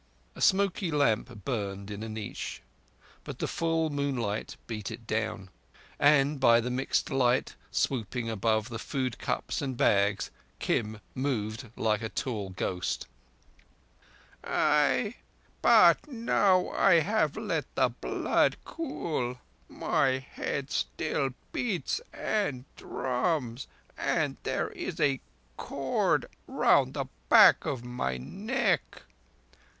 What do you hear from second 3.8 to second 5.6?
moonlight beat it down;